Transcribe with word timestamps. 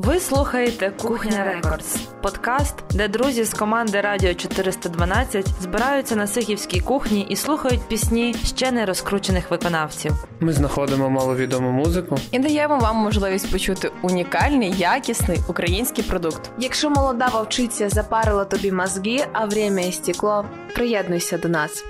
Ви 0.00 0.20
слухаєте 0.20 0.92
Кухня 1.02 1.44
Records, 1.44 1.96
подкаст, 2.22 2.74
де 2.94 3.08
друзі 3.08 3.44
з 3.44 3.54
команди 3.54 4.00
Радіо 4.00 4.34
412 4.34 5.46
збираються 5.60 6.16
на 6.16 6.26
сихівській 6.26 6.80
кухні 6.80 7.26
і 7.30 7.36
слухають 7.36 7.88
пісні 7.88 8.34
ще 8.44 8.72
не 8.72 8.86
розкручених 8.86 9.50
виконавців. 9.50 10.12
Ми 10.40 10.52
знаходимо 10.52 11.10
маловідому 11.10 11.70
музику 11.70 12.16
і 12.32 12.38
даємо 12.38 12.78
вам 12.78 12.96
можливість 12.96 13.52
почути 13.52 13.90
унікальний, 14.02 14.74
якісний 14.78 15.38
український 15.48 16.04
продукт. 16.04 16.50
Якщо 16.58 16.90
молода 16.90 17.28
вовчиця 17.32 17.88
запарила 17.88 18.44
тобі 18.44 18.72
мозги, 18.72 19.24
а 19.32 19.46
время 19.46 19.80
и 19.80 19.92
стекло, 19.92 20.44
приєднуйся 20.74 21.38
до 21.38 21.48
нас. 21.48 21.84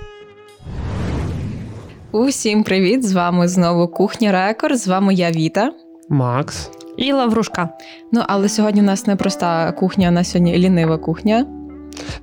Усім 2.11 2.63
привіт! 2.63 3.07
З 3.07 3.13
вами 3.13 3.47
знову 3.47 3.87
Кухня 3.87 4.31
Records. 4.31 4.77
З 4.77 4.87
вами 4.87 5.13
я 5.13 5.31
Віта. 5.31 5.71
Макс 6.09 6.69
і 6.99 7.13
Лаврушка. 7.13 7.69
Ну 8.11 8.23
але 8.27 8.49
сьогодні 8.49 8.81
у 8.81 8.85
нас 8.85 9.07
не 9.07 9.15
проста 9.15 9.71
кухня, 9.71 10.07
а 10.07 10.11
на 10.11 10.23
сьогодні 10.23 10.57
лінива 10.57 10.97
кухня. 10.97 11.45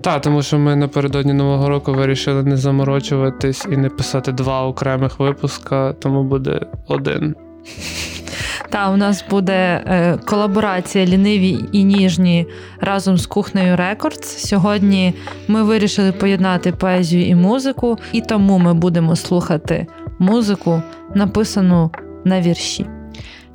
Так, 0.01 0.21
тому 0.21 0.43
що 0.43 0.59
ми 0.59 0.77
напередодні 0.77 1.33
нового 1.33 1.69
року 1.69 1.93
вирішили 1.93 2.43
не 2.43 2.57
заморочуватись 2.57 3.67
і 3.73 3.77
не 3.77 3.89
писати 3.89 4.33
два 4.33 4.67
окремих 4.67 5.21
випуска, 5.21 5.93
тому 5.93 6.25
буде 6.25 6.61
один. 6.89 7.35
Та 8.71 8.91
у 8.91 8.97
нас 8.97 9.25
буде 9.31 9.85
е, 9.87 10.19
колаборація 10.27 11.07
ліниві 11.07 11.59
і 11.73 11.85
ніжні 11.85 12.47
разом 12.81 13.19
з 13.19 13.27
кухнею 13.27 13.77
Records. 13.77 14.49
Сьогодні 14.49 15.15
ми 15.49 15.63
вирішили 15.63 16.13
поєднати 16.13 16.73
поезію 16.73 17.27
і 17.27 17.35
музику, 17.35 17.99
і 18.13 18.21
тому 18.21 18.59
ми 18.59 18.75
будемо 18.75 19.17
слухати 19.17 19.87
музику, 20.19 20.83
написану 21.15 21.91
на 22.25 22.41
вірші. 22.41 22.87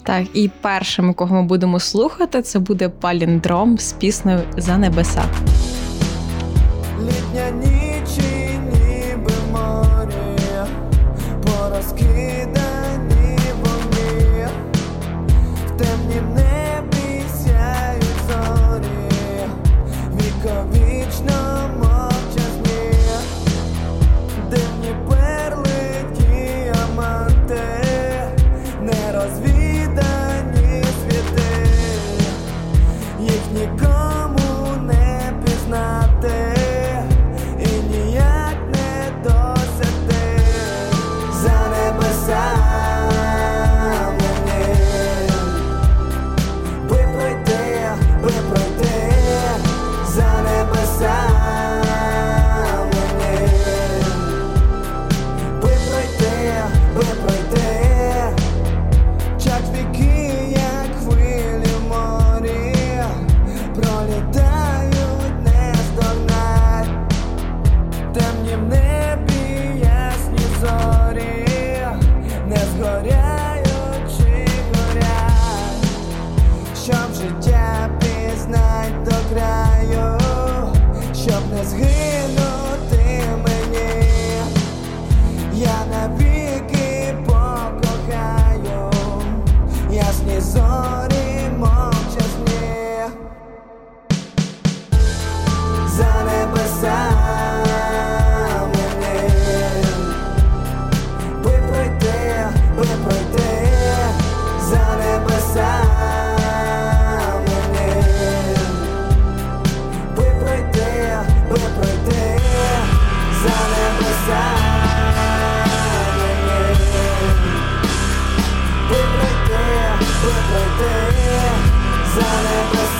Так, 0.03 0.27
і 0.33 0.49
першим, 0.61 1.13
кого 1.13 1.35
ми 1.35 1.43
будемо 1.43 1.79
слухати, 1.79 2.41
це 2.41 2.59
буде 2.59 2.89
паліндром 2.89 3.77
з 3.77 3.93
піснею 3.93 4.39
за 4.57 4.77
небеса. 4.77 5.23
Літня 6.99 7.49
ніч, 7.49 7.80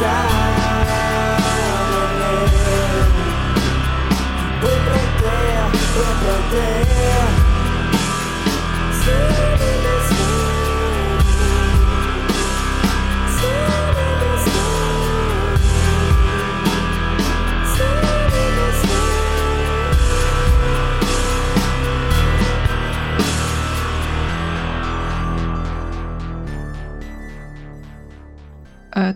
inside 0.02 0.31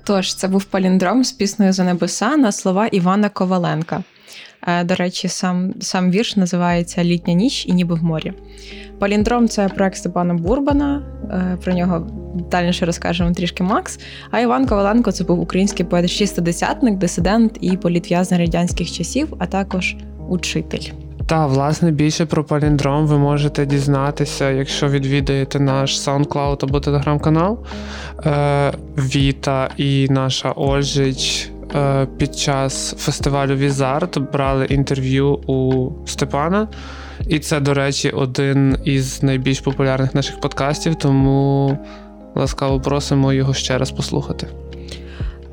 Тож, 0.03 0.35
це 0.35 0.47
був 0.47 0.63
паліндром 0.63 1.23
з 1.23 1.31
піснею 1.31 1.73
за 1.73 1.83
небеса 1.83 2.37
на 2.37 2.51
слова 2.51 2.87
Івана 2.87 3.29
Коваленка. 3.29 4.03
Е, 4.67 4.83
до 4.83 4.95
речі, 4.95 5.27
сам 5.27 5.73
сам 5.79 6.11
вірш 6.11 6.35
називається 6.35 7.03
Літня 7.03 7.33
ніч 7.33 7.65
і 7.65 7.73
ніби 7.73 7.95
в 7.95 8.03
морі. 8.03 8.33
Паліндром 8.99 9.47
це 9.47 9.69
проект 9.69 9.95
Степана 9.97 10.33
Бурбана. 10.33 11.03
Е, 11.31 11.57
про 11.63 11.73
нього 11.73 12.07
дальніше 12.51 12.85
розкажемо 12.85 13.31
трішки 13.31 13.63
Макс. 13.63 13.99
А 14.31 14.39
Іван 14.39 14.67
Коваленко 14.67 15.11
це 15.11 15.23
був 15.23 15.39
український 15.39 15.85
поет 15.85 16.09
шістидесятник, 16.09 16.97
дисидент 16.97 17.57
і 17.61 17.77
політв'язень 17.77 18.37
радянських 18.37 18.91
часів, 18.91 19.33
а 19.39 19.45
також 19.45 19.95
учитель. 20.29 21.04
Та, 21.27 21.45
власне, 21.45 21.91
більше 21.91 22.25
про 22.25 22.43
паліндром 22.43 23.07
ви 23.07 23.17
можете 23.17 23.65
дізнатися, 23.65 24.51
якщо 24.51 24.87
відвідаєте 24.87 25.59
наш 25.59 25.99
SoundCloud 25.99 26.65
або 26.65 26.79
телеграм-канал. 26.79 27.59
Е, 28.25 28.73
Віта 28.97 29.69
і 29.77 30.07
наша 30.09 30.51
Ольжич 30.51 31.49
е, 31.75 32.07
під 32.17 32.37
час 32.37 32.95
фестивалю 32.97 33.55
Візарт 33.55 34.17
брали 34.17 34.65
інтерв'ю 34.65 35.27
у 35.33 35.89
Степана. 36.05 36.67
І 37.27 37.39
це, 37.39 37.59
до 37.59 37.73
речі, 37.73 38.09
один 38.09 38.77
із 38.83 39.23
найбільш 39.23 39.59
популярних 39.59 40.15
наших 40.15 40.39
подкастів, 40.39 40.95
тому 40.95 41.77
ласкаво 42.35 42.79
просимо 42.79 43.33
його 43.33 43.53
ще 43.53 43.77
раз 43.77 43.91
послухати. 43.91 44.47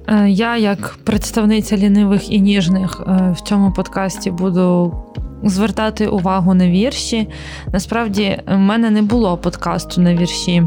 Е, 0.08 0.30
я, 0.30 0.56
як 0.56 0.98
представниця 1.04 1.76
лінивих 1.76 2.32
і 2.32 2.40
ніжних, 2.40 3.02
в 3.06 3.40
цьому 3.40 3.72
подкасті 3.72 4.30
буду 4.30 4.94
звертати 5.44 6.06
увагу 6.06 6.54
на 6.54 6.68
вірші. 6.68 7.28
Насправді, 7.72 8.42
в 8.46 8.58
мене 8.58 8.90
не 8.90 9.02
було 9.02 9.36
подкасту 9.36 10.00
на 10.00 10.14
вірші 10.14 10.62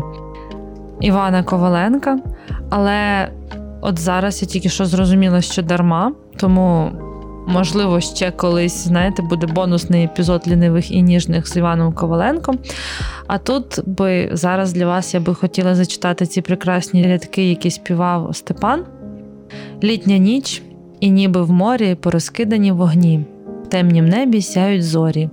Івана 1.01 1.43
Коваленка, 1.43 2.19
але 2.69 3.29
от 3.81 3.99
зараз 3.99 4.41
я 4.41 4.47
тільки 4.47 4.69
що 4.69 4.85
зрозуміла, 4.85 5.41
що 5.41 5.61
дарма, 5.61 6.11
тому. 6.37 6.91
Можливо, 7.47 8.01
ще 8.01 8.31
колись, 8.31 8.87
знаєте, 8.87 9.21
буде 9.21 9.47
бонусний 9.47 10.03
епізод 10.03 10.43
лінивих 10.47 10.91
і 10.91 11.01
ніжних 11.01 11.47
з 11.47 11.57
Іваном 11.57 11.93
Коваленком. 11.93 12.59
А 13.27 13.37
тут 13.37 13.79
би 13.85 14.29
зараз 14.33 14.73
для 14.73 14.85
вас 14.85 15.13
я 15.13 15.19
би 15.19 15.35
хотіла 15.35 15.75
зачитати 15.75 16.25
ці 16.25 16.41
прекрасні 16.41 17.07
рядки, 17.07 17.49
які 17.49 17.71
співав 17.71 18.35
Степан. 18.35 18.85
Літня 19.83 20.17
ніч, 20.17 20.61
і 20.99 21.09
ніби 21.09 21.41
в 21.41 21.51
морі 21.51 21.95
порозкидані 21.95 22.71
вогні 22.71 23.25
темнім 23.65 24.05
небі 24.05 24.41
сяють 24.41 24.83
зорі, 24.83 25.29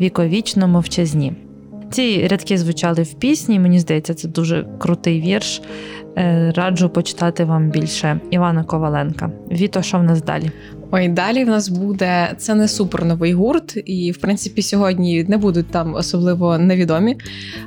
віковічно 0.00 0.68
мовчазні. 0.68 1.32
Ці 1.90 2.28
рядки 2.28 2.58
звучали 2.58 3.02
в 3.02 3.14
пісні, 3.14 3.60
мені 3.60 3.78
здається, 3.78 4.14
це 4.14 4.28
дуже 4.28 4.66
крутий 4.78 5.20
вірш. 5.20 5.62
Е, 6.18 6.52
раджу 6.56 6.90
почитати 6.94 7.44
вам 7.44 7.70
більше 7.70 8.20
Івана 8.30 8.64
Коваленка. 8.64 9.30
Віто, 9.52 9.82
що 9.82 9.98
в 9.98 10.02
нас 10.02 10.22
далі? 10.22 10.50
Ой, 10.90 11.08
далі 11.08 11.44
в 11.44 11.48
нас 11.48 11.68
буде 11.68 12.34
це 12.38 12.54
не 12.54 12.68
супер 12.68 13.04
новий 13.04 13.32
гурт, 13.32 13.78
і 13.84 14.10
в 14.12 14.16
принципі 14.16 14.62
сьогодні 14.62 15.24
не 15.24 15.36
будуть 15.36 15.70
там 15.70 15.94
особливо 15.94 16.58
невідомі. 16.58 17.16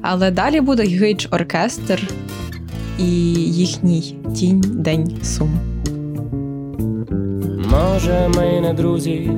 Але 0.02 0.32
далі 0.32 0.62
буде 0.62 0.84
гич 0.84 1.28
оркестр 1.32 2.08
і 3.00 3.06
їхній 3.34 4.16
тінь 4.36 4.64
день 4.68 5.18
сум. 5.24 5.60
Може, 7.72 8.30
ми 8.36 8.62
не 8.62 8.74
друзі, 8.74 9.32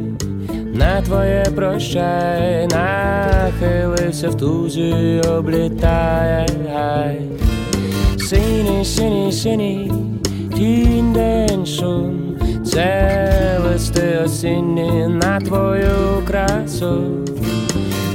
на 0.81 1.01
твоє 1.01 1.45
прощай, 1.56 2.68
нахилився 2.68 4.30
в 4.30 4.36
тузі, 4.38 5.22
облітає. 5.30 6.48
Синій, 8.18 8.86
синій, 8.86 9.31
синій, 9.31 9.92
тінь 10.56 11.13
день 11.13 11.66
шум, 11.66 12.38
це 12.66 13.60
листи 13.63 14.19
осінні 14.25 15.07
на 15.07 15.39
твою 15.39 16.24
красу. 16.28 17.01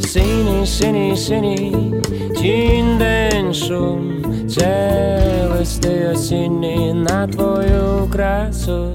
Синій, 0.00 0.66
синій, 0.66 1.16
синій, 1.16 1.94
тінь 2.40 2.98
день 2.98 3.54
шум, 3.54 4.24
це 4.48 5.48
листи 5.58 6.10
осінні 6.14 6.92
на 6.92 7.26
твою 7.26 8.08
красу, 8.12 8.88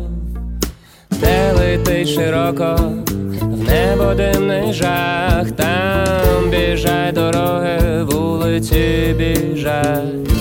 де 1.09 1.53
летить 1.53 2.07
широко, 2.07 2.75
небо 3.71 4.13
димний 4.13 4.73
жах, 4.73 5.51
там 5.51 6.50
біжать 6.50 7.13
дороги, 7.15 8.03
вулиці 8.03 9.15
біжать. 9.18 10.31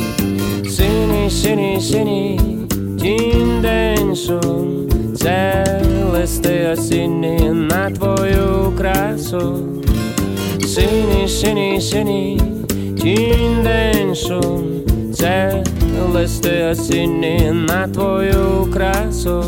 Синій, 0.71 1.31
синій, 1.31 1.81
синій, 1.81 2.41
тінь 3.00 3.62
день 3.62 4.17
сум, 4.17 4.88
це 5.17 5.65
листи 6.12 6.69
осінні 6.73 7.50
на 7.50 7.91
твою 7.91 8.73
красу, 8.79 9.56
синій, 10.67 11.29
синій, 11.29 11.81
синій, 11.81 12.41
тінь 13.03 13.62
день 13.65 14.15
шум, 14.15 14.62
це 15.15 15.65
листи 16.15 16.65
осінні 16.73 17.53
на 17.69 17.88
твою 17.88 18.69
красу, 18.73 19.44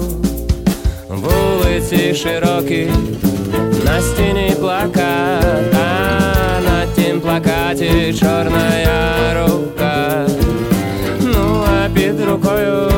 вулиці 1.08 2.14
широкі, 2.14 2.88
на 3.92 4.00
стіні 4.00 4.52
плакат, 4.60 5.74
а 5.74 6.60
на 6.60 6.86
тім 6.96 7.20
плакаті 7.20 8.14
чорна 8.20 8.70
рука 9.34 10.26
під 11.94 12.20
рукою 12.20 12.88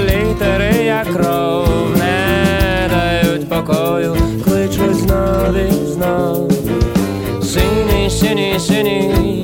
літери, 0.00 0.84
як 0.84 1.12
кров, 1.12 1.96
не 1.98 2.90
дають 2.90 3.48
покою, 3.48 4.16
кличуть 4.44 4.94
знов 4.94 5.56
і 5.56 5.86
знов. 5.86 6.52
Синій, 7.42 8.10
синій, 8.10 8.60
синій, 8.60 9.37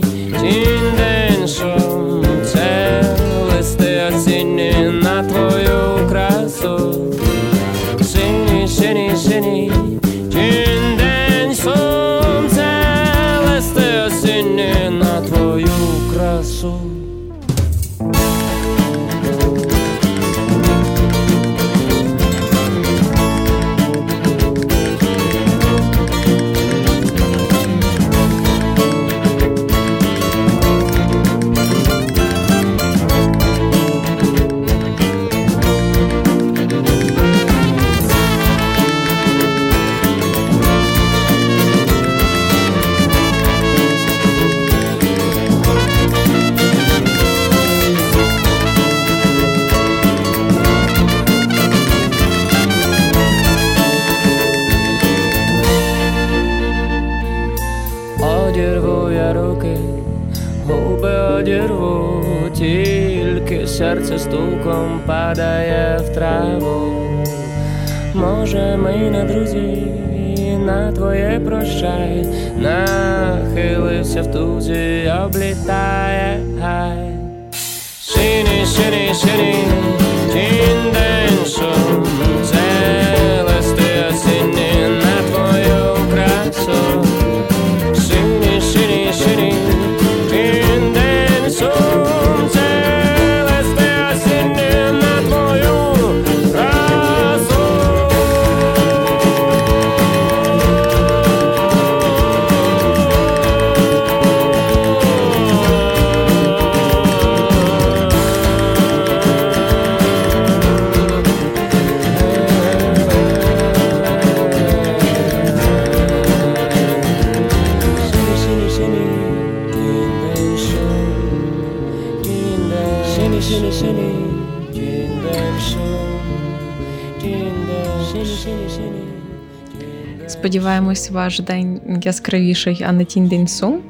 Сподіваємось, 130.95 131.11
ваш 131.11 131.41
день 131.41 131.81
яскравіший, 132.05 132.85
а 132.87 132.93
не 132.93 133.05
тінь 133.05 133.29
день 133.29 133.49
сум. 133.49 133.81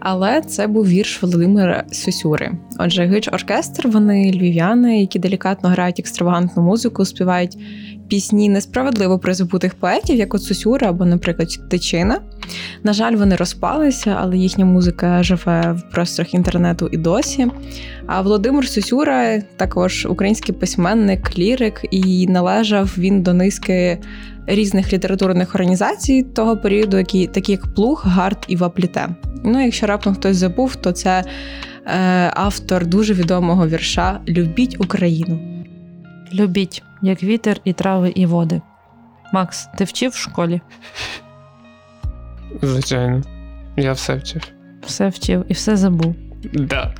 Але 0.00 0.40
це 0.40 0.66
був 0.66 0.86
вірш 0.88 1.22
Володимира 1.22 1.84
Сюсюри. 1.92 2.52
Отже, 2.78 3.06
гич 3.06 3.28
оркестр 3.28 3.88
вони 3.88 4.32
львів'яни, 4.32 5.00
які 5.00 5.18
делікатно 5.18 5.68
грають 5.68 5.98
екстравагантну 5.98 6.62
музику, 6.62 7.04
співають 7.04 7.58
пісні 8.08 8.48
несправедливо 8.48 9.18
призабутих 9.18 9.74
поетів, 9.74 10.16
як 10.16 10.34
от 10.34 10.42
Сюсюра 10.42 10.88
або, 10.88 11.04
наприклад, 11.04 11.48
Тичина. 11.70 12.20
На 12.82 12.92
жаль, 12.92 13.12
вони 13.12 13.36
розпалися, 13.36 14.16
але 14.20 14.36
їхня 14.36 14.64
музика 14.64 15.22
живе 15.22 15.72
в 15.72 15.92
просторах 15.92 16.34
інтернету 16.34 16.88
і 16.92 16.96
досі. 16.96 17.46
А 18.06 18.20
Володимир 18.20 18.68
Сусюра 18.68 19.40
також 19.40 20.06
український 20.06 20.54
письменник, 20.54 21.38
лірик, 21.38 21.84
і 21.90 22.26
належав 22.26 22.94
він 22.98 23.22
до 23.22 23.34
низки 23.34 23.98
різних 24.46 24.92
літературних 24.92 25.54
організацій 25.54 26.22
того 26.22 26.56
періоду, 26.56 26.98
які 26.98 27.26
такі 27.26 27.52
як 27.52 27.74
Плуг, 27.74 28.02
Гард 28.06 28.44
і 28.48 28.56
Вапліте. 28.56 29.08
Ну, 29.44 29.64
якщо 29.64 29.86
раптом 29.86 30.14
хтось 30.14 30.36
забув, 30.36 30.76
то 30.76 30.92
це 30.92 31.24
е, 31.86 32.30
автор 32.34 32.86
дуже 32.86 33.14
відомого 33.14 33.68
вірша 33.68 34.20
Любіть 34.28 34.80
Україну. 34.80 35.40
Любіть, 36.34 36.82
як 37.02 37.22
вітер, 37.22 37.60
і 37.64 37.72
трави, 37.72 38.12
і 38.14 38.26
води. 38.26 38.60
Макс, 39.32 39.68
ти 39.78 39.84
вчив 39.84 40.10
в 40.10 40.16
школі? 40.16 40.60
Звичайно, 42.62 43.22
я 43.76 43.92
все 43.92 44.14
вчив. 44.14 44.42
Все 44.86 45.08
вчив 45.08 45.44
і 45.48 45.52
все 45.52 45.76
забув. 45.76 46.14
Да. 46.52 46.94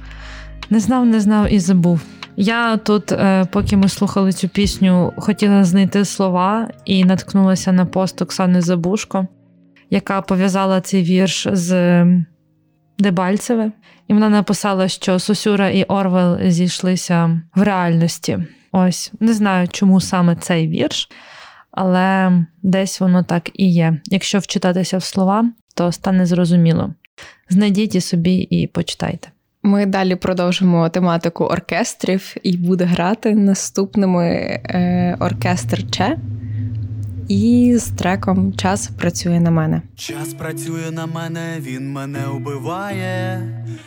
Не 0.71 0.81
знав, 0.81 1.07
не 1.07 1.21
знав 1.21 1.53
і 1.53 1.59
забув. 1.59 2.01
Я 2.37 2.77
тут, 2.77 3.13
е, 3.13 3.45
поки 3.53 3.77
ми 3.77 3.89
слухали 3.89 4.33
цю 4.33 4.49
пісню, 4.49 5.13
хотіла 5.17 5.65
знайти 5.65 6.05
слова 6.05 6.69
і 6.85 7.05
наткнулася 7.05 7.73
на 7.73 7.87
пост 7.87 8.23
Оксани 8.23 8.61
Забушко, 8.61 9.27
яка 9.91 10.23
пов'язала 10.23 10.81
цей 10.81 11.03
вірш 11.03 11.49
з 11.53 12.05
Дебальцеве, 12.99 13.73
і 14.09 14.15
вона 14.15 14.29
написала, 14.29 14.89
що 14.89 15.19
Сосюра 15.19 15.69
і 15.69 15.85
Орвел 15.85 16.39
зійшлися 16.51 17.41
в 17.55 17.63
реальності. 17.63 18.39
Ось 18.73 19.13
не 19.21 19.33
знаю, 19.33 19.69
чому 19.69 20.01
саме 20.01 20.37
цей 20.37 20.69
вірш, 20.69 21.09
але 21.77 22.33
десь 22.63 23.01
воно 23.01 23.23
так 23.23 23.51
і 23.55 23.71
є. 23.71 24.01
Якщо 24.05 24.39
вчитатися 24.39 24.99
в 24.99 25.03
слова, 25.03 25.51
то 25.75 25.93
стане 25.93 26.27
зрозуміло. 26.27 26.91
Знайдіть 27.49 27.95
і 27.95 28.01
собі 28.01 28.37
і 28.37 28.67
почитайте. 28.67 29.29
Ми 29.63 29.87
далі 29.87 30.15
продовжимо 30.15 30.89
тематику 30.89 31.45
оркестрів 31.45 32.35
і 32.43 32.57
буде 32.57 32.85
грати 32.85 33.35
наступними 33.35 34.27
е, 34.29 35.17
оркестр 35.21 35.91
Че 35.91 36.19
і 37.29 37.75
з 37.79 37.89
треком 37.89 38.55
Час 38.57 38.91
працює 38.99 39.41
на 39.41 39.51
мене. 39.51 39.83
Час 39.97 40.35
працює 40.35 40.91
на 40.91 41.07
мене, 41.07 41.57
він 41.61 41.93
мене 41.93 42.27
убиває. 42.27 43.43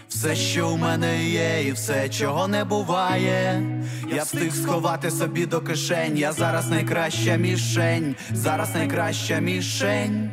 Все, 0.10 0.36
що 0.36 0.69
у 0.69 0.77
мене 0.77 1.29
є, 1.29 1.67
і 1.67 1.72
все, 1.72 2.10
чого 2.10 2.48
не 2.48 2.63
буває. 2.63 3.63
Я 4.15 4.24
встиг 4.24 4.55
сховати 4.55 5.12
собі 5.12 5.46
до 5.46 5.62
кишень. 5.62 6.17
Я 6.17 6.31
зараз 6.31 6.69
найкраща 6.69 7.36
мішень, 7.36 8.15
зараз 8.34 8.75
найкраща 8.75 9.39
мішень. 9.39 10.31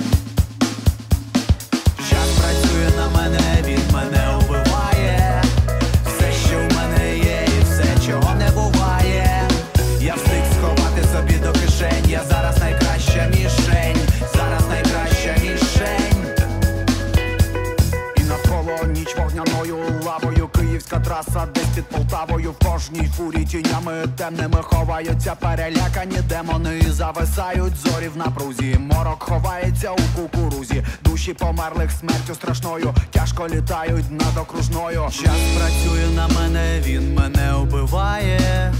Траса 21.16 21.46
десь 21.54 21.66
під 21.74 21.84
Полтавою 21.84 22.52
В 22.52 22.64
кожній 22.64 23.08
фурі 23.16 23.44
тінями 23.44 23.92
темними 24.16 24.62
ховаються 24.62 25.34
перелякані 25.34 26.16
демони 26.28 26.82
зависають 26.88 27.76
зорі 27.76 28.08
в 28.08 28.16
напрузі 28.16 28.76
Морок 28.78 29.22
ховається 29.22 29.90
у 29.90 30.20
кукурузі 30.20 30.84
Душі 31.04 31.32
померлих 31.32 31.90
смертю 31.90 32.34
страшною 32.34 32.94
Тяжко 33.10 33.48
літають 33.48 34.10
над 34.10 34.36
окружною 34.42 35.08
Час 35.10 35.40
працює 35.58 36.06
на 36.16 36.28
мене, 36.28 36.80
він 36.84 37.14
мене 37.14 37.54
убиває. 37.54 38.74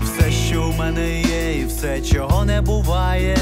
Все, 0.00 0.30
що 0.30 0.62
в 0.62 0.78
мене 0.78 1.20
є, 1.20 1.58
і 1.58 1.64
все, 1.64 2.00
чого 2.00 2.44
не 2.44 2.60
буває. 2.60 3.38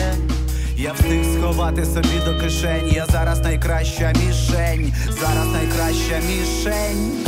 Я 0.76 0.92
встиг 0.92 1.24
сховати 1.38 1.84
собі 1.84 2.20
до 2.24 2.40
кишень. 2.40 2.92
Я 2.92 3.06
зараз 3.06 3.40
найкраща 3.40 4.12
мішень, 4.12 4.94
зараз 5.20 5.46
найкраща 5.46 6.20
мішень. 6.28 7.27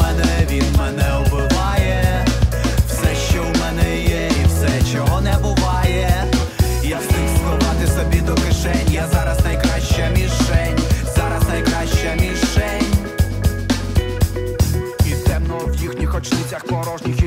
Мене, 0.00 0.46
він 0.50 0.64
мене 0.78 1.18
убиває. 1.26 2.24
Все, 2.88 3.14
що 3.30 3.42
в 3.42 3.60
мене 3.60 3.96
є, 4.02 4.28
і 4.42 4.46
все, 4.46 4.92
чого 4.92 5.20
не 5.20 5.38
буває. 5.38 6.24
Я 6.82 6.98
встиг 6.98 7.28
сховати 7.36 7.86
собі 7.86 8.20
до 8.20 8.34
кишень. 8.34 8.92
Я 8.92 9.06
зараз 9.12 9.44
найкраща 9.44 10.08
мішень, 10.10 10.78
зараз 11.16 11.48
найкраща 11.48 12.14
мішень. 12.14 12.94
І 15.06 15.28
темно 15.28 15.58
в 15.66 15.82
їхніх 15.82 16.14
очницях 16.14 16.64
порожніх 16.64 17.23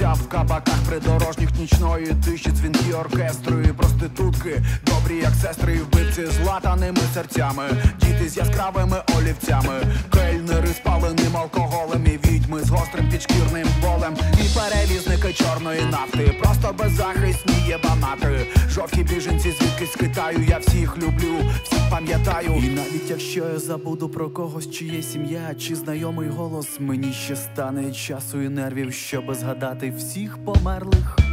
і 0.00 0.04
в 0.04 0.28
кабаках 0.28 0.78
придорожніх 0.88 1.48
нічної 1.58 2.14
тиші 2.24 2.50
дзвінки 2.50 2.92
оркестру 2.92 3.60
і 3.60 3.72
проститутки, 3.72 4.62
добрі 4.86 5.16
як 5.16 5.34
сестри, 5.42 5.76
і 5.76 5.78
вбивці 5.78 6.26
з 6.26 6.46
латаними 6.46 7.00
серцями, 7.14 7.64
діти 8.00 8.28
з 8.28 8.36
яскравими 8.36 9.02
олівцями, 9.18 9.82
кельнери 10.12 10.68
з 10.68 10.78
паленим 10.78 11.36
алкоголем, 11.36 12.06
і 12.06 12.28
відьми 12.28 12.60
з 12.60 12.70
гострим 12.70 13.10
підшкірним 13.10 13.66
болем, 13.82 14.16
і 14.32 14.58
перевізники 14.58 15.32
чорної 15.32 15.80
нафти, 15.90 16.34
просто 16.42 16.74
беззахисні 16.78 17.54
єбанати, 17.68 18.46
жовті 18.68 19.02
біженці 19.02 19.50
звідкись 19.50 19.92
з 19.92 19.96
Китаю, 19.96 20.44
я 20.48 20.58
всіх 20.58 20.96
люблю, 20.96 21.36
всіх 21.64 21.80
пам'ятаю. 21.90 22.62
І 22.64 22.68
навіть 22.68 23.10
якщо 23.10 23.44
я 23.52 23.58
забуду 23.58 24.08
про 24.08 24.30
когось, 24.30 24.70
чиє 24.70 25.02
сім'я, 25.02 25.54
чи 25.58 25.74
знайомий 25.74 26.28
голос, 26.28 26.80
мені 26.80 27.12
ще 27.12 27.36
стане 27.36 27.92
часу 27.92 28.42
і 28.42 28.48
нервів, 28.48 28.92
щоб 28.92 29.34
згадати 29.34 29.89
всіх 29.90 30.38
померлих. 30.44 31.29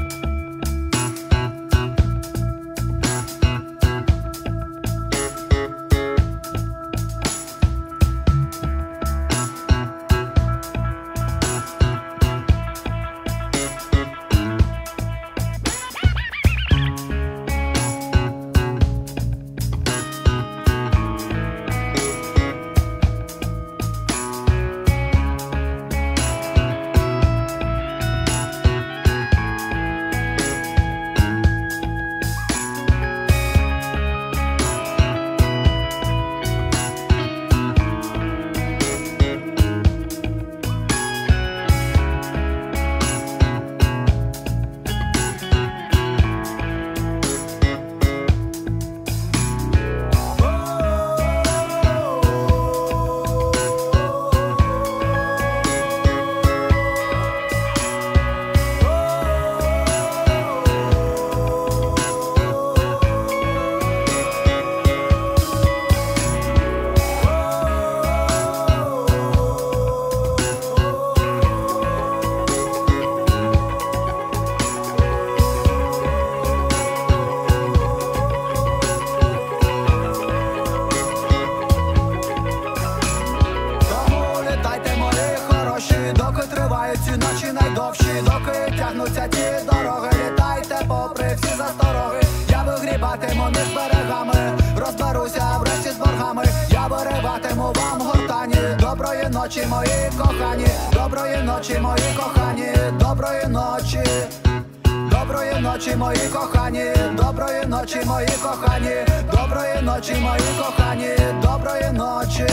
Доброї 111.67 111.91
ночі. 111.93 112.45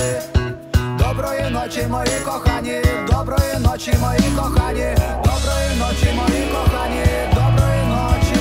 Доброї 0.99 1.51
ночі, 1.51 1.87
мої 1.91 2.21
кохані, 2.25 2.83
доброї 3.11 3.59
ночі, 3.61 3.95
мої 4.01 4.31
кохані, 4.37 4.95
доброї 5.25 5.71
ночі, 5.79 6.09
мої 6.17 6.43
кохані, 6.53 7.05
доброї 7.35 7.83
ночі, 7.93 8.41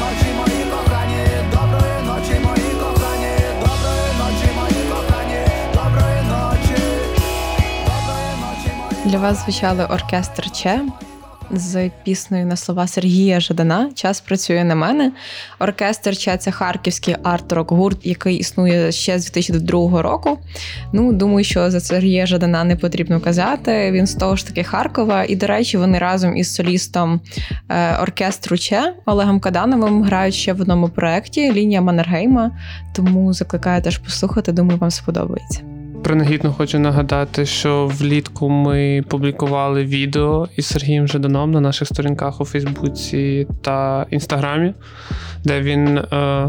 ночі, 0.00 0.28
мої 0.38 0.64
кохані, 0.70 1.24
доброї 1.52 1.98
ночі, 2.06 2.34
мої 2.44 2.70
кохані, 2.80 3.34
доброї 3.60 4.10
ночі, 4.20 4.48
мої 4.56 4.82
кохані, 4.90 5.40
ночі, 6.30 6.70
Для 9.04 9.18
вас 9.18 9.44
звучали 9.44 9.84
оркестр 9.84 10.50
Че 10.50 10.80
з 11.56 11.90
піснею 12.04 12.46
на 12.46 12.56
слова 12.56 12.86
Сергія 12.86 13.40
Жадана. 13.40 13.90
Час 13.94 14.20
працює 14.20 14.64
на 14.64 14.74
мене. 14.74 15.12
Оркестр 15.58 16.16
це 16.16 16.50
харківський 16.50 17.16
арт-рок 17.22 17.72
гурт, 17.72 18.06
який 18.06 18.36
існує 18.36 18.92
ще 18.92 19.18
з 19.18 19.24
2002 19.24 20.02
року. 20.02 20.38
Ну, 20.92 21.12
думаю, 21.12 21.44
що 21.44 21.70
за 21.70 21.80
Сергія 21.80 22.26
Жадана 22.26 22.64
не 22.64 22.76
потрібно 22.76 23.20
казати. 23.20 23.92
Він 23.92 24.06
з 24.06 24.14
того 24.14 24.36
ж 24.36 24.46
таки 24.46 24.64
Харкова. 24.64 25.24
І, 25.28 25.36
до 25.36 25.46
речі, 25.46 25.76
вони 25.76 25.98
разом 25.98 26.36
із 26.36 26.54
солістом 26.54 27.20
е, 27.68 27.96
оркестру 27.96 28.58
Че 28.58 28.94
Олегом 29.06 29.40
Кадановим 29.40 30.02
грають 30.02 30.34
ще 30.34 30.52
в 30.52 30.60
одному 30.60 30.88
проєкті 30.88 31.52
Лінія 31.52 31.80
Маннергейма. 31.80 32.50
Тому 32.94 33.32
закликаю 33.32 33.82
теж 33.82 33.98
послухати. 33.98 34.52
Думаю, 34.52 34.78
вам 34.78 34.90
сподобається. 34.90 35.73
Принагідно 36.04 36.52
хочу 36.52 36.78
нагадати, 36.78 37.46
що 37.46 37.86
влітку 37.86 38.48
ми 38.48 39.04
публікували 39.08 39.84
відео 39.84 40.48
із 40.56 40.66
Сергієм 40.66 41.08
Жаданом 41.08 41.50
на 41.50 41.60
наших 41.60 41.88
сторінках 41.88 42.40
у 42.40 42.44
Фейсбуці 42.44 43.46
та 43.62 44.06
Інстаграмі, 44.10 44.74
де 45.44 45.60
він 45.60 45.98
е, 45.98 46.06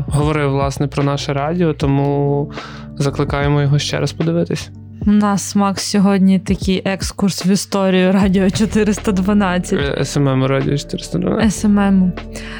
говорив 0.08 0.50
власне 0.52 0.88
про 0.88 1.04
наше 1.04 1.34
радіо, 1.34 1.74
тому 1.74 2.52
закликаємо 2.98 3.62
його 3.62 3.80
ще 3.80 4.00
раз 4.00 4.12
подивитись. 4.14 4.70
У 5.08 5.12
нас 5.12 5.56
Макс 5.56 5.84
сьогодні 5.84 6.40
такий 6.40 6.82
екскурс 6.86 7.46
в 7.46 7.48
історію 7.48 8.12
Радіо 8.12 8.50
412. 8.50 10.08
SMM 10.08 10.46
Радіо 10.46 10.78
412. 10.78 11.54
SMM. 11.54 12.12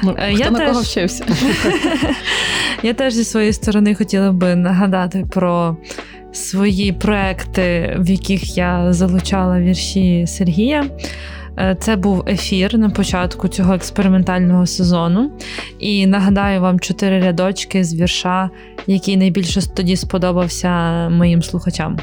Ну, 0.02 0.14
Е, 0.18 0.32
я 0.32 0.50
на 0.50 0.58
теж- 0.58 0.68
кого 0.68 0.80
вчився? 0.80 1.24
Я 2.82 2.94
теж 2.94 3.14
зі 3.14 3.24
своєї 3.24 3.52
сторони 3.52 3.94
хотіла 3.94 4.32
би 4.32 4.54
нагадати 4.54 5.24
про 5.30 5.76
свої 6.36 6.92
проекти, 6.92 7.96
в 7.98 8.10
яких 8.10 8.56
я 8.56 8.92
залучала 8.92 9.60
вірші 9.60 10.26
Сергія. 10.26 10.84
Е, 11.58 11.76
Це 11.80 11.96
був 11.96 12.24
ефір 12.28 12.78
на 12.78 12.90
початку 12.90 13.48
цього 13.48 13.74
експериментального 13.74 14.66
сезону. 14.66 15.30
І 15.78 16.06
нагадаю 16.06 16.60
вам 16.60 16.80
чотири 16.80 17.20
рядочки 17.20 17.84
з 17.84 17.94
вірша, 17.94 18.50
який 18.86 19.16
найбільше 19.16 19.60
тоді 19.74 19.96
сподобався 19.96 20.68
моїм 21.08 21.42
слухачам. 21.42 21.98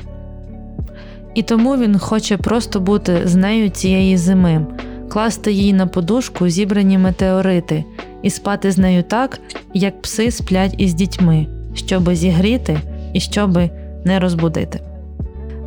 І 1.35 1.43
тому 1.43 1.77
він 1.77 1.99
хоче 1.99 2.37
просто 2.37 2.79
бути 2.79 3.21
з 3.25 3.35
нею 3.35 3.69
цієї 3.69 4.17
зими, 4.17 4.65
класти 5.09 5.51
їй 5.51 5.73
на 5.73 5.87
подушку 5.87 6.49
зібрані 6.49 6.97
метеорити, 6.97 7.83
і 8.21 8.29
спати 8.29 8.71
з 8.71 8.77
нею 8.77 9.03
так, 9.03 9.39
як 9.73 10.01
пси 10.01 10.31
сплять 10.31 10.75
із 10.77 10.93
дітьми, 10.93 11.47
щоби 11.73 12.15
зігріти 12.15 12.79
і 13.13 13.19
щоби 13.19 13.69
не 14.05 14.19
розбудити. 14.19 14.79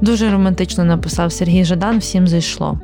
Дуже 0.01 0.31
романтично 0.31 0.85
написав 0.85 1.33
Сергій 1.33 1.65
Жадан, 1.65 1.99
всім 1.99 2.29
зайшло. 2.29 2.81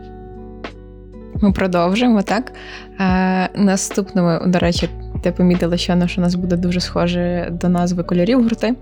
Ми 1.40 1.52
продовжуємо, 1.52 2.22
так? 2.22 2.52
Е, 3.00 3.48
наступними, 3.54 4.40
до 4.46 4.58
речі, 4.58 4.88
ти 5.22 5.32
помітила, 5.32 5.76
що 5.76 5.92
у 5.92 5.96
нас 5.96 6.34
буде 6.34 6.56
дуже 6.56 6.80
схоже 6.80 7.48
до 7.60 7.68
назви 7.68 8.02
кольорів 8.02 8.42
гурти. 8.42 8.74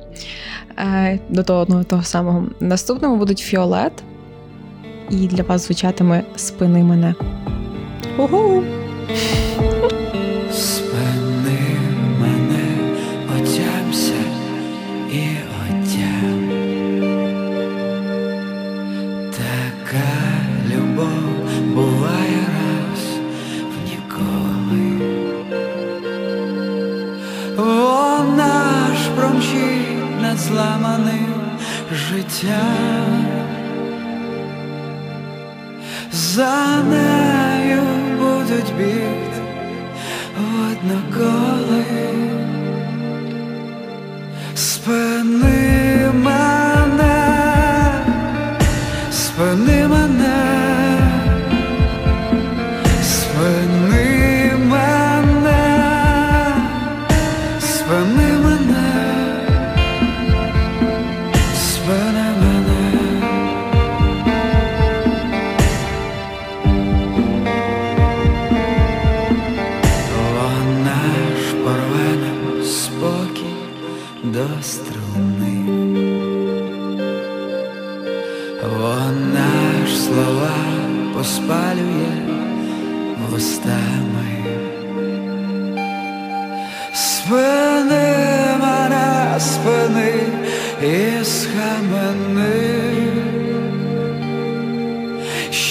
Е, 0.79 1.19
до 1.29 1.43
того 1.43 1.61
одного 1.61 1.85
того 1.85 2.03
самого. 2.03 2.47
Наступними 2.61 3.17
будуть 3.17 3.39
фіолет, 3.39 3.93
і 5.11 5.27
для 5.27 5.43
вас 5.43 5.67
звучатиме 5.67 6.23
спини 6.37 6.83
мене. 6.83 7.15
Угу! 8.19 8.63
Промчить 29.51 30.21
над 30.23 30.39
зламаним 30.39 31.35
життям. 31.93 33.27
За 36.13 36.83
нею 36.91 37.83
будуть 38.19 38.75
бігти 38.79 39.43
одноколи. 40.71 42.30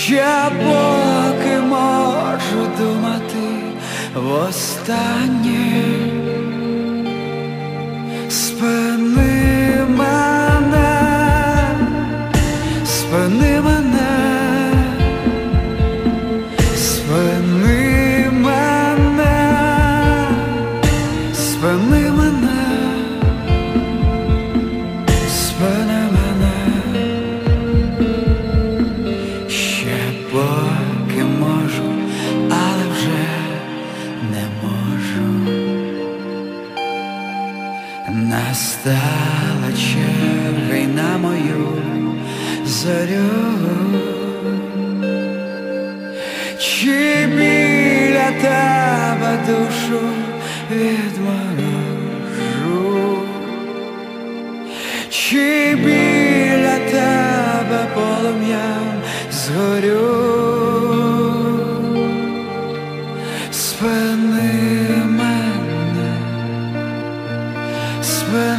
Ще 0.10 0.50
поки 0.50 1.60
можу 1.60 2.68
думати 2.78 3.48
востаннє. 4.16 6.09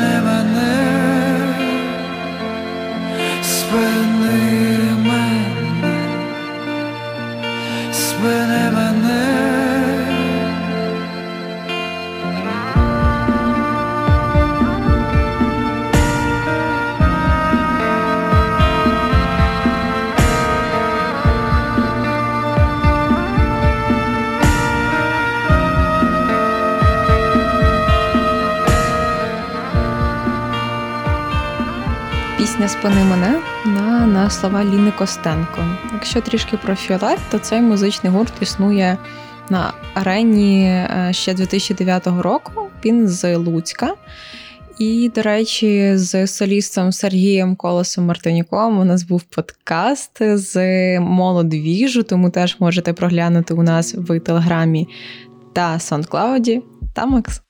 Спини 0.01 0.21
мене, 0.21 0.73
спини 3.43 4.10
Спини 32.81 33.05
мене 33.05 33.41
на 33.67 34.07
на 34.07 34.31
слова 34.31 34.65
Ліни 34.65 34.93
Костенко. 34.99 35.65
Якщо 35.93 36.21
трішки 36.21 36.57
про 36.57 36.75
Фіолет, 36.75 37.19
то 37.31 37.39
цей 37.39 37.61
музичний 37.61 38.13
гурт 38.13 38.33
існує 38.41 38.99
на 39.51 39.73
арені 39.95 40.65
е, 40.65 41.09
ще 41.13 41.35
2009 41.35 42.07
року. 42.07 42.53
Він 42.85 43.09
з 43.09 43.37
Луцька. 43.37 43.95
І, 44.79 45.11
до 45.15 45.23
речі, 45.23 45.97
з 45.97 46.27
солістом 46.27 46.93
Сергієм 46.93 47.57
Колосом 47.57 48.05
Мартинюком 48.05 48.79
у 48.79 48.85
нас 48.85 49.03
був 49.03 49.23
подкаст 49.23 50.19
з 50.21 50.55
молодвіжу, 51.01 52.03
тому 52.03 52.31
теж 52.31 52.57
можете 52.61 52.93
проглянути 52.93 53.55
у 53.55 53.63
нас 53.63 53.95
в 53.95 54.21
Телеграмі 54.21 54.89
та 55.53 55.79
Саундклауді. 55.79 56.63
Та 56.95 57.07
Макс. 57.07 57.43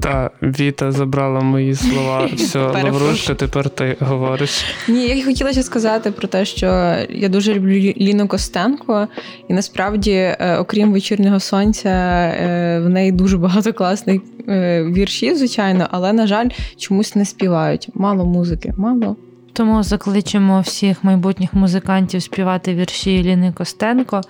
Та 0.00 0.30
Віта 0.42 0.92
забрала 0.92 1.40
мої 1.40 1.74
слова. 1.74 2.26
Все. 2.34 2.58
Лаврушка, 2.58 3.34
тепер 3.34 3.70
ти 3.70 3.96
говориш. 4.00 4.64
Ні, 4.88 5.06
я 5.06 5.24
хотіла 5.24 5.52
ще 5.52 5.62
сказати 5.62 6.10
про 6.10 6.28
те, 6.28 6.44
що 6.44 6.66
я 7.10 7.28
дуже 7.28 7.54
люблю 7.54 7.74
Ліну 7.76 8.28
Костенко, 8.28 9.08
і 9.48 9.54
насправді, 9.54 10.12
е, 10.12 10.56
окрім 10.58 10.92
вечірнього 10.92 11.40
сонця, 11.40 11.88
е, 11.88 12.80
в 12.80 12.88
неї 12.88 13.12
дуже 13.12 13.38
багато 13.38 13.72
класних 13.72 14.20
е, 14.48 14.84
віршів, 14.84 15.36
звичайно, 15.36 15.86
але, 15.90 16.12
на 16.12 16.26
жаль, 16.26 16.48
чомусь 16.76 17.14
не 17.14 17.24
співають. 17.24 17.88
Мало 17.94 18.26
музики, 18.26 18.74
мало. 18.76 19.16
Тому 19.52 19.82
закличемо 19.82 20.60
всіх 20.60 21.04
майбутніх 21.04 21.54
музикантів 21.54 22.22
співати 22.22 22.74
вірші 22.74 23.22
Ліни 23.22 23.52
Костенко. 23.52 24.20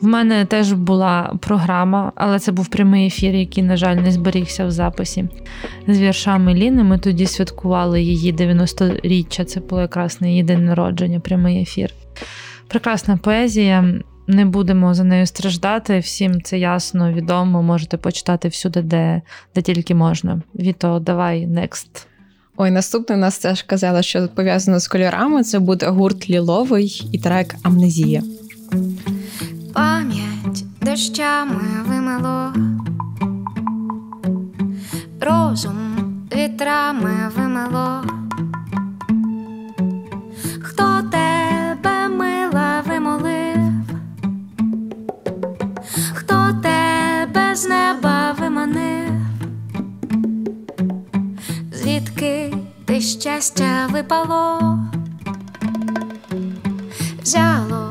В 0.00 0.06
мене 0.06 0.44
теж 0.44 0.72
була 0.72 1.36
програма, 1.40 2.12
але 2.14 2.38
це 2.38 2.52
був 2.52 2.68
прямий 2.68 3.06
ефір, 3.06 3.34
який, 3.34 3.62
на 3.64 3.76
жаль, 3.76 3.96
не 3.96 4.12
зберігся 4.12 4.66
в 4.66 4.70
записі 4.70 5.28
з 5.88 5.98
віршами 6.00 6.54
Ліни. 6.54 6.84
Ми 6.84 6.98
тоді 6.98 7.26
святкували 7.26 8.02
її 8.02 8.32
90-річчя. 8.32 9.44
Це 9.44 9.60
було 9.60 9.80
якраз 9.80 10.20
на 10.20 10.28
її 10.28 10.42
день 10.42 10.64
народження, 10.64 11.20
прямий 11.20 11.62
ефір. 11.62 11.90
Прекрасна 12.68 13.16
поезія. 13.16 13.94
Не 14.28 14.44
будемо 14.44 14.94
за 14.94 15.04
нею 15.04 15.26
страждати. 15.26 15.98
Всім 15.98 16.42
це 16.42 16.58
ясно, 16.58 17.12
відомо. 17.12 17.62
Можете 17.62 17.96
почитати 17.96 18.48
всюди, 18.48 18.82
де, 18.82 19.22
де 19.54 19.62
тільки 19.62 19.94
можна. 19.94 20.42
Віто, 20.54 20.98
давай, 20.98 21.46
next. 21.46 22.06
Ой, 22.56 22.70
наступне 22.70 23.16
нас 23.16 23.38
теж 23.38 23.62
казала, 23.62 24.02
що 24.02 24.28
пов'язано 24.28 24.80
з 24.80 24.88
кольорами. 24.88 25.44
Це 25.44 25.58
буде 25.58 25.88
гурт 25.88 26.30
Ліловий 26.30 27.08
і 27.12 27.18
трек 27.18 27.54
Амнезія. 27.62 28.22
Пам'ять 29.76 30.64
дощами 30.80 31.82
вимело, 31.88 32.52
розум 35.20 35.76
вітрами 36.34 37.30
вимело. 37.36 38.02
Хто 40.62 41.02
тебе 41.02 42.08
мила 42.08 42.82
вимолив? 42.86 43.72
Хто 46.14 46.52
тебе 46.62 47.54
з 47.54 47.68
неба 47.68 48.32
виманив? 48.40 49.10
Звідки 51.72 52.56
ти 52.84 53.00
щастя 53.00 53.86
випало? 53.92 54.78
Взяло 57.22 57.85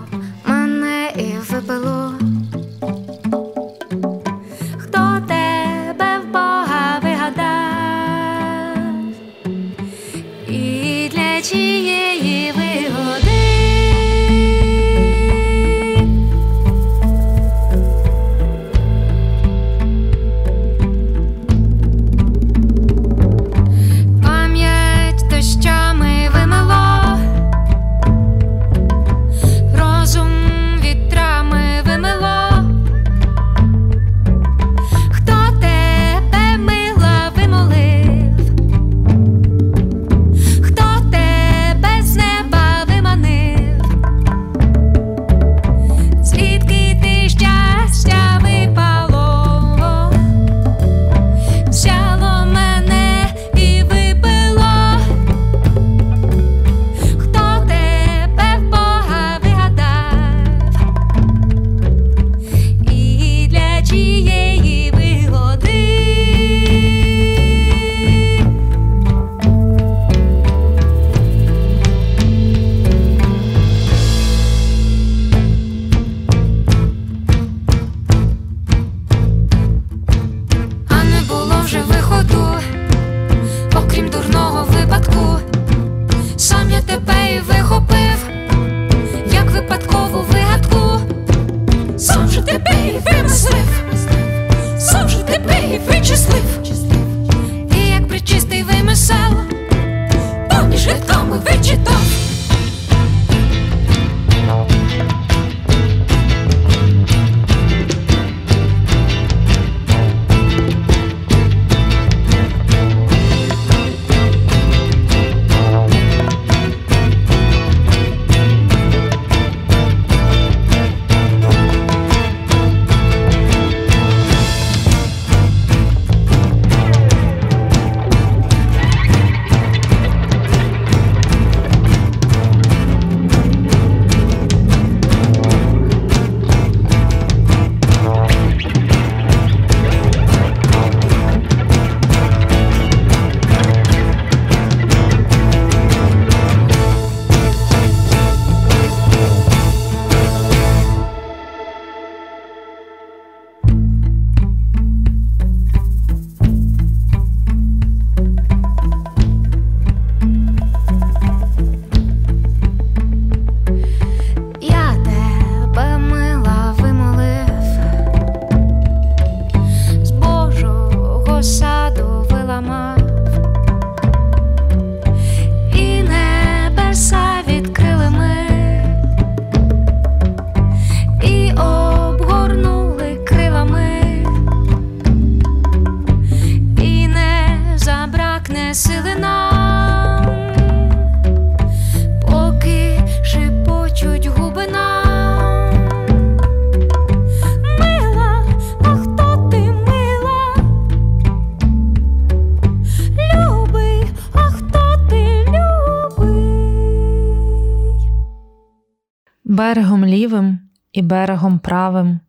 і 210.96 211.02
берегом 211.02 211.60
правим, 211.60 212.20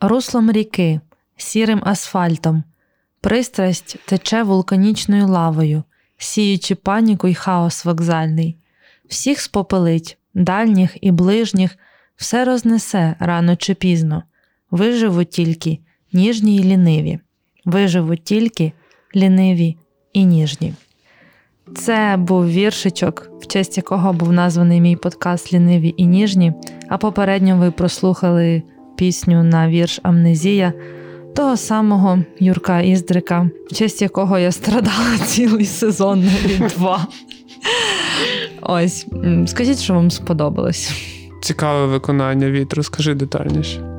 руслом 0.00 0.52
ріки, 0.52 1.00
сірим 1.36 1.82
асфальтом, 1.84 2.64
пристрасть 3.20 3.96
тече 4.06 4.42
вулканічною 4.42 5.26
лавою, 5.26 5.82
сіючи 6.16 6.74
паніку 6.74 7.28
й 7.28 7.34
хаос 7.34 7.84
вокзальний, 7.84 8.56
всіх 9.08 9.40
спопелить, 9.40 10.18
дальніх 10.34 10.96
і 11.00 11.10
ближніх, 11.10 11.78
все 12.16 12.44
рознесе 12.44 13.16
рано 13.18 13.56
чи 13.56 13.74
пізно, 13.74 14.22
виживуть 14.70 15.30
тільки 15.30 15.78
ніжні 16.12 16.56
й 16.56 16.64
ліниві, 16.64 17.18
виживуть 17.64 18.24
тільки 18.24 18.72
ліниві 19.16 19.76
і 20.12 20.24
ніжні. 20.24 20.74
Це 21.74 22.16
був 22.18 22.46
віршичок, 22.46 23.30
в 23.40 23.46
честь 23.46 23.76
якого 23.76 24.12
був 24.12 24.32
названий 24.32 24.80
мій 24.80 24.96
подкаст 24.96 25.52
Ліниві 25.52 25.94
і 25.96 26.06
ніжні. 26.06 26.52
А 26.88 26.98
попередньо 26.98 27.56
ви 27.56 27.70
прослухали 27.70 28.62
пісню 28.96 29.42
на 29.42 29.68
вірш 29.68 30.00
Амнезія 30.02 30.72
того 31.36 31.56
самого 31.56 32.18
Юрка 32.38 32.80
Іздрика, 32.80 33.50
в 33.70 33.74
честь 33.74 34.02
якого 34.02 34.38
я 34.38 34.52
страдала 34.52 35.18
цілий 35.26 35.66
сезон, 35.66 36.30
два. 36.76 37.06
Ось, 38.62 39.06
скажіть, 39.46 39.78
що 39.78 39.94
вам 39.94 40.10
сподобалось. 40.10 40.92
Цікаве 41.42 41.86
виконання 41.86 42.50
від, 42.50 42.72
розкажи 42.72 43.14
детальніше. 43.14 43.97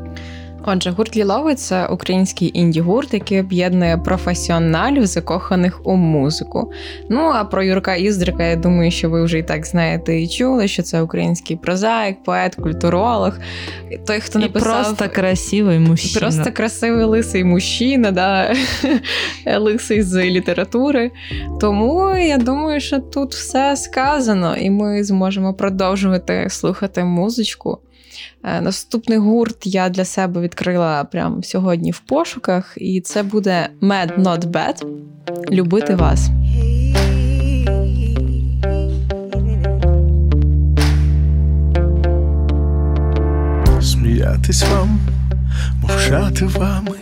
Отже, 0.65 0.91
гурт 0.91 1.17
Ліловий 1.17 1.55
це 1.55 1.87
український 1.87 2.51
інді-гурт, 2.55 3.13
який 3.13 3.39
об'єднує 3.39 3.97
професіоналів, 3.97 5.05
закоханих 5.05 5.87
у 5.87 5.95
музику. 5.95 6.71
Ну 7.09 7.19
а 7.19 7.43
про 7.43 7.63
Юрка 7.63 7.95
Іздрика, 7.95 8.43
я 8.43 8.55
думаю, 8.55 8.91
що 8.91 9.09
ви 9.09 9.23
вже 9.23 9.39
і 9.39 9.43
так 9.43 9.65
знаєте 9.65 10.21
і 10.21 10.27
чули, 10.27 10.67
що 10.67 10.83
це 10.83 11.01
український 11.01 11.55
прозаїк, 11.57 12.23
поет, 12.23 12.55
культуролог. 12.55 13.33
Той, 14.07 14.19
хто 14.19 14.39
І 14.39 14.47
просто 14.47 15.09
красивий 15.13 15.79
мужчина. 15.79 16.19
Просто 16.19 16.51
красивий 16.51 17.05
лисий 17.05 17.43
мужчина, 17.43 18.11
да? 18.11 18.53
лисий 19.59 20.01
з 20.01 20.25
літератури. 20.25 21.11
Тому 21.61 22.15
я 22.15 22.37
думаю, 22.37 22.79
що 22.79 22.99
тут 22.99 23.33
все 23.33 23.75
сказано, 23.77 24.55
і 24.57 24.69
ми 24.69 25.03
зможемо 25.03 25.53
продовжувати 25.53 26.47
слухати 26.49 27.03
музичку. 27.03 27.79
Е, 28.43 28.61
Наступний 28.61 29.17
гурт 29.17 29.65
я 29.65 29.89
для 29.89 30.05
себе 30.05 30.41
відкрила 30.49 31.03
прямо 31.03 31.43
сьогодні 31.43 31.91
в 31.91 31.99
пошуках, 31.99 32.73
і 32.77 33.01
це 33.01 33.23
буде 33.23 33.69
Mad 33.81 34.23
Not 34.23 34.45
Bad. 34.45 34.85
Любити 35.51 35.95
вас. 35.95 36.29
Сміятись 43.81 44.63
вам, 44.71 44.99
мовчати 45.81 46.45
вами, 46.45 46.95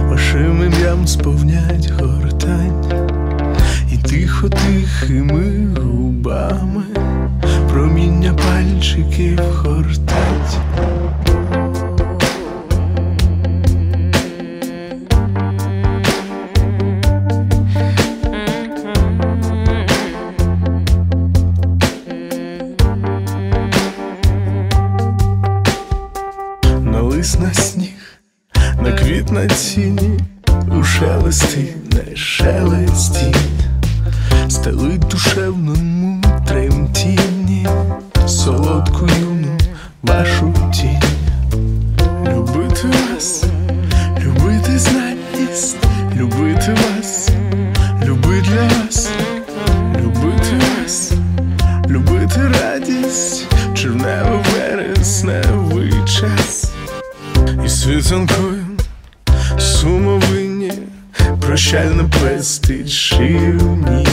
вашим 0.00 0.64
ім'ям 0.64 1.06
сповнять 1.06 1.90
гортань, 1.90 2.84
і 3.92 4.08
тихо 4.08 4.48
тихими 4.48 5.66
губами 5.76 6.82
проміння 7.70 8.34
пальчиків 8.34 9.40
гортать. 9.40 10.58
Любити 52.34 52.58
радість, 52.58 53.46
червнево 53.74 54.44
вересневий 54.54 55.92
час. 56.06 56.72
І 57.64 57.68
світанкою 57.68 58.64
сумовині 59.58 60.72
прощально 61.40 62.10
ніс. 63.76 64.08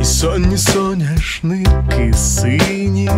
І 0.00 0.04
сонні 0.04 0.58
соняшники 0.58 2.12
сині, 2.14 3.10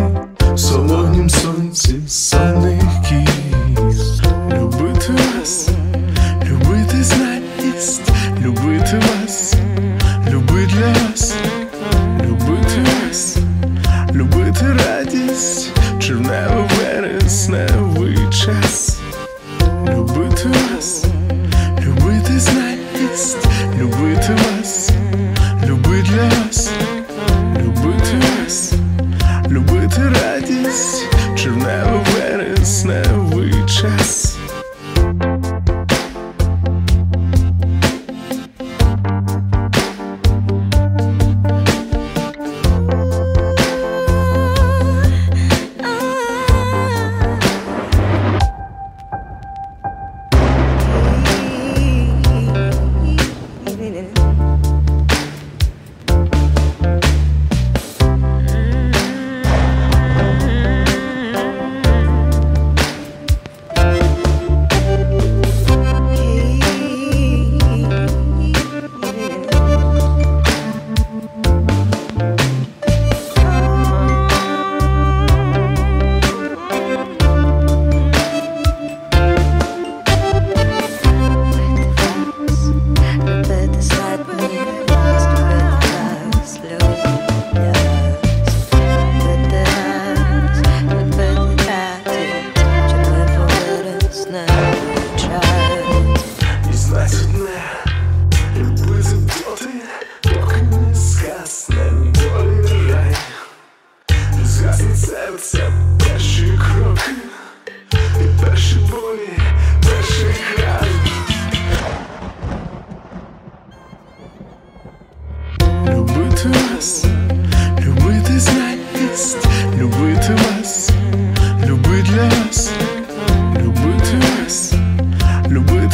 в 0.53 0.59
солоднім 0.59 1.29
сонці 1.29 1.95
сонних 2.07 2.83
кіз. 3.09 4.21
Любити 4.53 5.13
вас, 5.13 5.69
любити 6.45 7.03
знатність, 7.03 8.11
любити 8.41 8.99
вас, 8.99 9.53
люби 10.29 10.67
для 10.73 10.87
вас, 10.87 11.33
радість, 15.37 15.71
червнево 15.99 16.69
вересневий 16.79 18.17
час. 18.31 18.86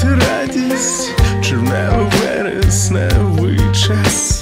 Радість, 0.04 1.12
червнево 1.42 2.12
вересневий 2.22 3.60
час. 3.74 4.33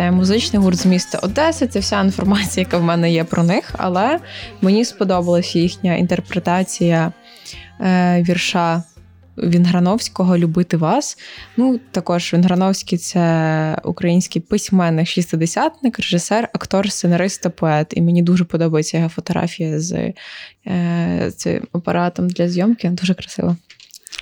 Це 0.00 0.10
музичний 0.10 0.62
гурт 0.62 0.78
з 0.78 0.86
міста 0.86 1.18
Одеси. 1.18 1.66
Це 1.66 1.78
вся 1.78 2.00
інформація, 2.00 2.66
яка 2.66 2.78
в 2.78 2.82
мене 2.82 3.12
є 3.12 3.24
про 3.24 3.42
них. 3.42 3.70
Але 3.78 4.20
мені 4.60 4.84
сподобалася 4.84 5.58
їхня 5.58 5.94
інтерпретація 5.94 7.12
е, 7.80 8.24
вірша 8.28 8.82
Вінграновського 9.38 10.38
Любити 10.38 10.76
вас. 10.76 11.18
Ну, 11.56 11.80
також 11.90 12.34
Вінграновський 12.34 12.98
це 12.98 13.80
український 13.84 14.42
письменник, 14.42 15.06
шістидесятник, 15.06 15.98
режисер, 15.98 16.48
актор, 16.52 16.92
сценарист 16.92 17.42
та 17.42 17.50
поет. 17.50 17.92
І 17.96 18.02
мені 18.02 18.22
дуже 18.22 18.44
подобається 18.44 18.96
його 18.96 19.08
фотографія 19.08 19.80
з 19.80 20.12
е, 20.66 21.32
цим 21.36 21.66
апаратом 21.72 22.28
для 22.28 22.48
зйомки. 22.48 22.88
Дуже 22.88 23.14
красиво. 23.14 23.56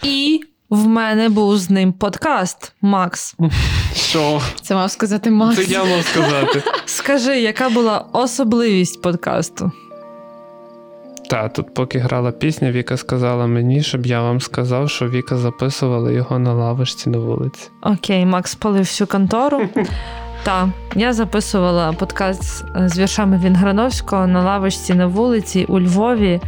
І 0.03 0.41
в 0.71 0.87
мене 0.87 1.29
був 1.29 1.59
з 1.59 1.71
ним 1.71 1.93
подкаст, 1.93 2.73
Макс. 2.83 3.37
Що? 3.95 4.41
Це 4.63 4.75
мав 4.75 4.91
сказати 4.91 5.31
Макс. 5.31 5.57
Це 5.57 5.65
я 5.65 5.85
мав 5.85 6.05
сказати. 6.05 6.63
Скажи, 6.87 7.41
яка 7.41 7.69
була 7.69 8.05
особливість 8.13 9.03
подкасту? 9.03 9.73
Та 11.31 11.49
тут, 11.49 11.75
поки 11.75 11.99
грала 11.99 12.31
пісня, 12.31 12.71
Віка 12.71 12.97
сказала 12.97 13.47
мені, 13.47 13.83
щоб 13.83 14.07
я 14.07 14.23
вам 14.23 14.41
сказав, 14.41 14.91
що 14.91 15.09
Віка 15.09 15.37
записувала 15.37 16.11
його 16.11 16.39
на 16.39 16.53
лавочці 16.53 17.11
на 17.11 17.19
вулиці. 17.19 17.71
Окей, 17.83 18.27
Макс 18.27 18.51
спалив 18.51 18.81
всю 18.81 19.09
контору. 19.09 19.61
Та, 20.43 20.69
я 20.95 21.13
записувала 21.13 21.93
подкаст 21.93 22.65
з 22.87 22.99
віршами 22.99 23.41
Вінграновського 23.45 24.27
на 24.27 24.43
лавочці 24.43 24.95
на 24.95 25.07
вулиці 25.07 25.65
у 25.69 25.81
Львові. 25.81 26.41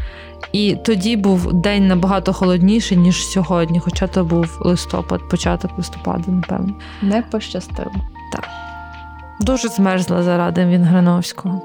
І 0.53 0.76
тоді 0.85 1.16
був 1.16 1.53
день 1.53 1.88
набагато 1.88 2.33
холодніший, 2.33 2.98
ніж 2.98 3.26
сьогодні, 3.26 3.81
хоча 3.81 4.07
то 4.07 4.24
був 4.24 4.59
листопад, 4.61 5.29
початок 5.31 5.70
листопада, 5.79 6.33
напевно. 6.33 6.74
Не 7.03 7.22
пощастило. 7.22 7.92
Так. 8.33 8.48
Дуже 9.40 9.68
змерзла 9.68 10.22
заради 10.22 10.64
Вінграновського. 10.66 11.62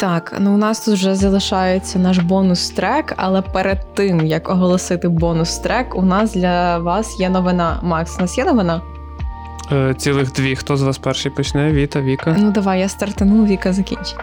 Так, 0.00 0.36
ну 0.40 0.54
у 0.54 0.56
нас 0.56 0.80
тут 0.80 0.94
вже 0.94 1.14
залишається 1.14 1.98
наш 1.98 2.18
бонус 2.18 2.70
трек, 2.70 3.14
але 3.16 3.42
перед 3.42 3.94
тим 3.94 4.26
як 4.26 4.48
оголосити 4.48 5.08
бонус 5.08 5.58
трек, 5.58 5.96
у 5.96 6.02
нас 6.02 6.32
для 6.32 6.78
вас 6.78 7.20
є 7.20 7.28
новина. 7.28 7.80
Макс, 7.82 8.16
у 8.18 8.20
нас 8.20 8.38
є 8.38 8.44
новина? 8.44 8.80
Е, 9.72 9.94
цілих 9.94 10.32
дві. 10.32 10.56
Хто 10.56 10.76
з 10.76 10.82
вас 10.82 10.98
перший 10.98 11.32
почне? 11.32 11.72
Віта, 11.72 12.00
Віка. 12.00 12.36
Ну 12.38 12.50
давай, 12.50 12.80
я 12.80 12.88
стартану, 12.88 13.44
Віка 13.44 13.72
закінчить. 13.72 14.16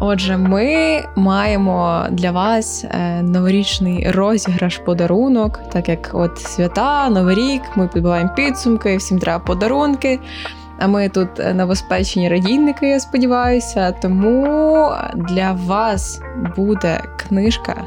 Отже, 0.00 0.36
ми 0.36 1.02
маємо 1.16 2.06
для 2.10 2.30
вас 2.30 2.84
е, 2.84 3.22
новорічний 3.22 4.10
розіграш 4.10 4.78
подарунок, 4.78 5.60
так 5.72 5.88
як 5.88 6.10
от 6.12 6.38
свята, 6.38 7.08
Новий 7.08 7.36
рік, 7.36 7.62
ми 7.76 7.88
підбиваємо 7.88 8.34
підсумки, 8.36 8.96
всім 8.96 9.18
треба 9.18 9.44
подарунки. 9.44 10.20
А 10.78 10.86
ми 10.86 11.08
тут 11.08 11.40
е, 11.40 11.54
новоспечені 11.54 12.28
радійники, 12.28 12.88
я 12.88 13.00
сподіваюся. 13.00 13.92
Тому 13.92 14.90
для 15.14 15.52
вас 15.52 16.20
буде 16.56 17.00
книжка 17.16 17.84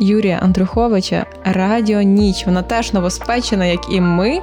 Юрія 0.00 0.38
Андруховича 0.42 1.26
Радіо 1.44 2.02
Ніч. 2.02 2.46
Вона 2.46 2.62
теж 2.62 2.92
новоспечена, 2.92 3.66
як 3.66 3.92
і 3.92 4.00
ми. 4.00 4.40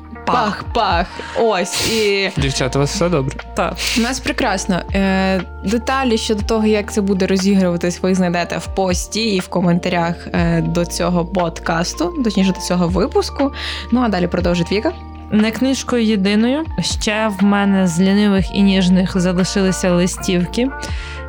Пах-пах. 0.26 1.06
Ось 1.40 1.90
і 1.92 2.30
Дівчата, 2.36 2.78
у 2.78 2.82
вас 2.82 2.94
все 2.94 3.08
добре? 3.08 3.36
Так. 3.54 3.74
у 3.98 4.00
нас 4.00 4.20
прекрасно. 4.20 4.80
Е, 4.94 5.40
деталі 5.64 6.18
щодо 6.18 6.42
того, 6.42 6.66
як 6.66 6.92
це 6.92 7.00
буде 7.00 7.26
розігруватись, 7.26 8.02
ви 8.02 8.14
знайдете 8.14 8.58
в 8.58 8.66
пості 8.66 9.34
і 9.34 9.40
в 9.40 9.48
коментарях 9.48 10.14
е, 10.32 10.60
до 10.60 10.86
цього 10.86 11.26
подкасту, 11.26 12.14
точніше 12.24 12.52
до 12.52 12.60
цього 12.60 12.88
випуску. 12.88 13.52
Ну 13.92 14.00
а 14.00 14.08
далі 14.08 14.26
продовжить 14.26 14.72
Віка. 14.72 14.92
Не 15.30 15.50
книжкою 15.50 16.04
єдиною. 16.04 16.64
Ще 16.80 17.30
в 17.40 17.44
мене 17.44 17.86
з 17.86 18.00
лінивих 18.00 18.54
і 18.54 18.62
ніжних 18.62 19.20
залишилися 19.20 19.92
листівки, 19.92 20.68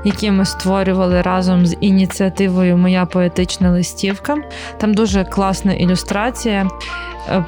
які 0.06 0.32
ми 0.32 0.46
створювали 0.46 1.22
разом 1.22 1.66
з 1.66 1.78
ініціативою 1.82 2.78
Моя 2.78 3.06
поетична 3.06 3.72
листівка. 3.72 4.36
Там 4.78 4.94
дуже 4.94 5.24
класна 5.24 5.74
ілюстрація, 5.74 6.68
е, 7.30 7.46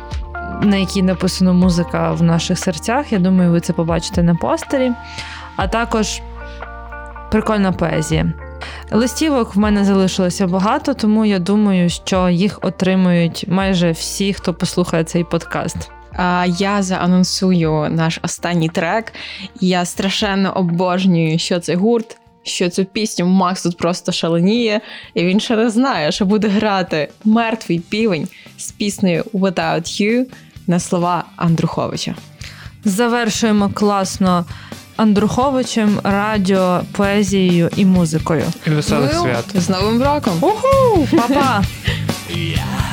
на 0.62 0.78
якій 0.78 1.02
написано 1.02 1.54
музика 1.54 2.12
в 2.12 2.24
наших 2.24 2.60
серцях. 2.60 3.12
Я 3.12 3.19
думаю, 3.19 3.52
ви 3.52 3.60
це 3.60 3.74
побачите 3.74 4.24
на 4.24 4.36
постері. 4.36 4.91
А 5.56 5.67
також 5.67 6.22
прикольна 7.32 7.72
поезія. 7.72 8.34
Листівок 8.91 9.56
в 9.56 9.60
мене 9.60 9.86
залишилося 9.86 10.48
багато, 10.48 10.93
тому 10.93 11.26
я 11.26 11.39
думаю, 11.39 11.89
що 11.89 12.30
їх 12.30 12.60
отримують 12.62 13.45
майже 13.48 13.91
всі, 13.91 14.34
хто 14.34 14.54
послухає 14.54 15.04
цей 15.04 15.24
подкаст. 15.24 15.91
Я 16.48 16.84
заанонсую 16.84 17.88
наш 17.89 18.19
останній 18.24 18.69
трек. 18.69 19.13
Я 19.62 19.86
страшенно 19.86 20.54
обожнюю, 20.58 21.39
що 21.39 21.60
цей 21.60 21.76
гурт, 21.76 22.17
що 22.43 22.69
цю 22.69 22.86
пісню 22.86 23.26
Макс 23.26 23.63
тут 23.63 23.78
просто 23.78 24.12
шаленіє, 24.12 24.82
і 25.13 25.26
він 25.26 25.39
ще 25.39 25.56
не 25.56 25.69
знає, 25.69 26.12
що 26.12 26.26
буде 26.26 26.48
грати 26.48 27.10
мертвий 27.24 27.80
півень 27.80 28.28
з 28.58 28.72
піснею 28.72 29.24
Without 29.34 30.02
You 30.02 30.26
на 30.69 30.79
слова 30.79 31.23
Андруховича. 31.36 32.15
Завершуємо 32.86 33.69
класно 33.73 34.45
Андруховичем, 34.95 35.99
радіо, 36.03 36.82
поезією 36.91 37.69
і 37.75 37.86
музикою. 37.86 38.43
І 38.67 38.69
веселих 38.69 39.12
Ну, 39.13 39.21
свят. 39.21 39.45
З 39.55 39.69
Новим 39.69 40.03
роком! 40.03 40.34
Уху! 40.41 41.08
Па-па! 41.12 41.63